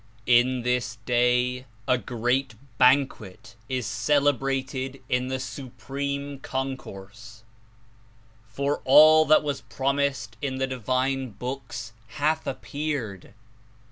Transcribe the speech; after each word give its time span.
"In 0.25 0.63
this 0.63 0.97
Day 1.05 1.67
a 1.87 1.99
great 1.99 2.55
banquet 2.79 3.53
is 3.69 3.85
celebrated 3.85 4.99
in 5.09 5.27
the 5.27 5.39
Supreme 5.39 6.39
Concourse; 6.39 7.43
for 8.47 8.81
all 8.83 9.25
that 9.25 9.43
was 9.43 9.61
promised 9.61 10.37
In 10.41 10.57
the 10.57 10.65
Divine 10.65 11.29
Books 11.29 11.93
hath 12.17 12.47
appeared. 12.47 13.35